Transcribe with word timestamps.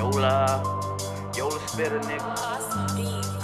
Yola, 0.00 0.62
Yola 1.36 1.58
Spidda 1.68 2.00
nigga. 2.08 2.32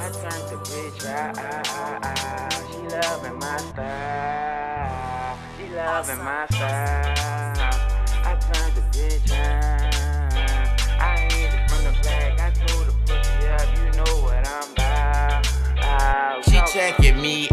I 0.00 0.08
turned 0.08 0.48
the 0.48 0.56
bitch 0.64 1.04
out, 1.06 1.36
ah, 1.36 1.62
ah, 1.66 2.00
ah. 2.02 2.48
She 2.70 2.78
loving 2.96 3.38
my 3.38 3.56
style. 3.58 5.38
She 5.58 5.64
loving 5.76 6.24
my 6.24 6.46
style. 6.46 7.76
I 8.24 8.36
turned 8.40 8.74
the 8.74 8.80
bitch 8.96 9.32
out. 9.36 10.80
I 10.98 11.28
hit 11.28 11.52
it 11.52 11.70
from 11.70 11.84
the 11.84 11.92
back. 12.02 12.40
I 12.40 12.50
told 12.64 12.86
the 12.86 12.92
pussy 13.04 13.48
up, 13.48 13.68
you 13.76 13.92
know 13.98 14.14
what 14.24 14.48
I'm 14.48 14.72
about. 14.72 15.46
Ah, 15.82 16.40
She 16.48 16.58
checking 16.72 17.20
me 17.20 17.48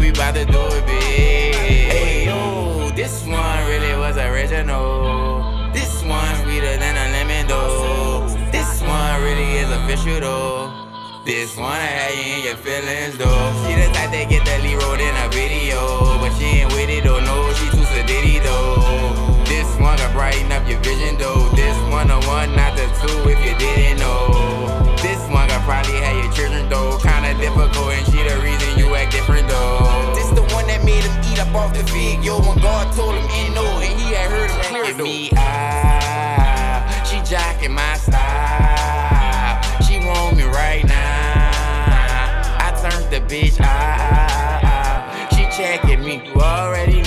we 0.00 0.10
bout 0.12 0.34
to 0.34 0.44
do 0.44 0.60
it 0.72 0.86
big. 0.86 1.54
Hey 1.54 2.24
yo, 2.26 2.90
this 2.96 3.26
one 3.26 3.60
really 3.68 3.94
was 3.98 4.16
original. 4.16 5.70
This 5.72 6.02
one 6.02 6.34
sweeter 6.42 6.76
than 6.78 6.96
a 6.96 7.06
lemon 7.12 7.46
though. 7.46 8.26
This 8.50 8.80
one 8.80 9.22
really 9.22 9.58
is 9.60 9.70
official 9.70 10.20
though. 10.20 10.72
This 11.24 11.54
one 11.56 11.76
had 11.76 12.16
you 12.16 12.34
in 12.34 12.44
your 12.46 12.56
feelings 12.56 13.18
though. 13.18 13.52
She 13.68 13.74
the 13.76 13.92
type 13.92 14.10
that 14.10 14.26
get 14.30 14.42
the 14.48 14.56
lead 14.64 14.82
rolled 14.82 15.00
fig. 32.10 32.24
Yo, 32.24 32.40
when 32.40 32.58
God 32.58 32.92
told 32.94 33.14
him 33.14 33.30
ain't 33.30 33.54
no, 33.54 33.64
and 33.64 34.00
he 34.00 34.14
had 34.14 34.30
heard 34.30 34.50
him 34.50 34.60
clear 34.64 34.94
though. 34.94 35.04
me 35.04 35.30
out. 35.36 37.06
She 37.06 37.16
jocking 37.18 37.74
my 37.74 37.96
style. 37.96 39.82
She 39.82 39.98
want 40.04 40.36
me 40.36 40.44
right 40.44 40.84
now. 40.84 41.50
I 42.58 42.70
turned 42.80 43.10
the 43.10 43.20
bitch 43.32 43.60
out. 43.60 45.32
She 45.34 45.44
checking 45.56 46.04
me. 46.04 46.22
You 46.26 46.40
already 46.40 46.99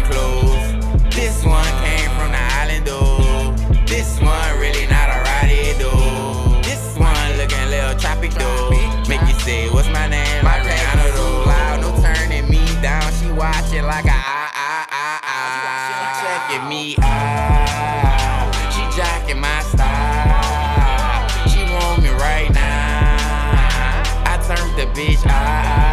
different. 0.00 1.12
This 1.12 1.44
one 1.44 1.64
came 1.84 2.10
from 2.16 2.32
the 2.32 2.44
island 2.60 2.86
though. 2.86 3.54
This 3.86 4.20
one 4.20 4.58
really 4.58 4.86
not 4.86 5.08
a 5.10 5.20
rowdy 5.22 5.72
though. 5.78 6.60
This 6.62 6.96
one 6.98 7.36
looking 7.36 7.68
little 7.70 7.98
tropic 7.98 8.32
though. 8.32 8.70
Make 9.08 9.20
you 9.22 9.34
say, 9.40 9.68
what's 9.70 9.88
my 9.88 10.08
name? 10.08 10.44
My 10.44 10.58
Rihanna 10.60 11.14
though. 11.14 11.44
Loud, 11.46 11.80
no 11.80 12.02
turning 12.02 12.48
me 12.48 12.64
down. 12.80 13.02
She 13.20 13.30
watching 13.32 13.84
like 13.84 14.06
a 14.06 14.10
ah 14.10 14.50
ah 14.54 14.86
ah 14.90 15.20
ah. 15.22 16.48
Checking 16.48 16.68
me 16.68 16.96
out. 17.02 18.52
She 18.72 18.82
jocking 18.98 19.40
my 19.40 19.62
style. 19.62 21.28
She 21.48 21.62
want 21.72 22.02
me 22.02 22.10
right 22.10 22.50
now. 22.52 24.02
I 24.24 24.38
turned 24.46 24.76
the 24.78 24.86
bitch 24.98 25.26
out. 25.26 25.91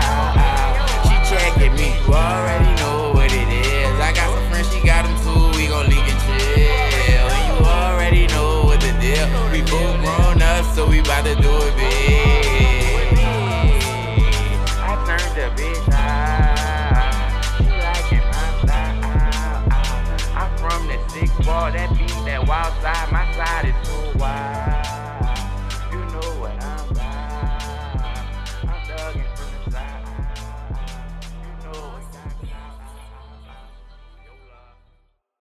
that 22.29 22.47
wild 22.47 22.73
side, 22.83 23.11
my 23.11 23.25
side 23.33 23.65
is 23.65 23.89
too 23.89 24.19
wild. 24.19 24.68